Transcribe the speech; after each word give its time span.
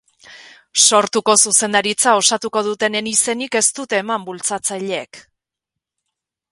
Sortuko 0.83 1.35
zuzendaritza 1.49 2.13
osatuko 2.21 2.63
dutenen 2.69 3.11
izenik 3.13 3.59
ez 3.61 3.65
dute 3.81 4.01
eman 4.05 4.27
bultzatzaileek. 4.31 5.23